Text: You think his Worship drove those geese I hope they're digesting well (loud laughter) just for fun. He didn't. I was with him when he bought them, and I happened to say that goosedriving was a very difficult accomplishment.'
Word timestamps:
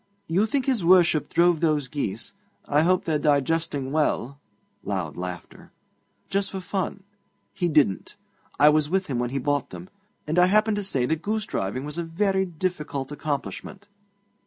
You 0.27 0.47
think 0.47 0.65
his 0.65 0.83
Worship 0.83 1.31
drove 1.31 1.59
those 1.59 1.87
geese 1.87 2.33
I 2.65 2.81
hope 2.81 3.05
they're 3.05 3.19
digesting 3.19 3.91
well 3.91 4.39
(loud 4.83 5.15
laughter) 5.15 5.71
just 6.27 6.49
for 6.49 6.59
fun. 6.59 7.03
He 7.53 7.67
didn't. 7.69 8.15
I 8.59 8.69
was 8.69 8.89
with 8.89 9.05
him 9.05 9.19
when 9.19 9.29
he 9.29 9.37
bought 9.37 9.69
them, 9.69 9.91
and 10.25 10.39
I 10.39 10.47
happened 10.47 10.77
to 10.77 10.83
say 10.83 11.05
that 11.05 11.21
goosedriving 11.21 11.85
was 11.85 11.99
a 11.99 12.03
very 12.03 12.45
difficult 12.47 13.11
accomplishment.' 13.11 13.89